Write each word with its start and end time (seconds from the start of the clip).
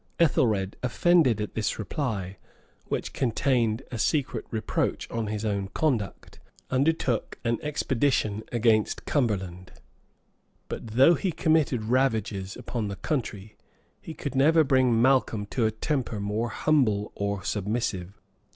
Ethelred, 0.19 0.77
offended 0.81 1.39
at 1.39 1.53
this 1.53 1.77
reply, 1.77 2.37
which 2.85 3.13
contained 3.13 3.83
a 3.91 3.99
secret 3.99 4.47
reproach 4.49 5.07
on 5.11 5.27
his 5.27 5.45
own 5.45 5.67
conduct, 5.75 6.39
undertook 6.71 7.37
an 7.43 7.59
expedition 7.61 8.41
against 8.51 9.05
Cumberland; 9.05 9.73
but 10.67 10.87
though 10.95 11.13
he 11.13 11.31
committed 11.31 11.83
ravages 11.83 12.55
upon 12.57 12.87
the 12.87 12.95
country, 12.95 13.55
he 14.01 14.15
could 14.15 14.33
never 14.33 14.63
bring 14.63 14.99
Malcolm 14.99 15.45
to 15.45 15.67
a 15.67 15.71
temper 15.71 16.19
more 16.19 16.49
humble 16.49 17.11
or 17.13 17.43
submissive. 17.43 18.19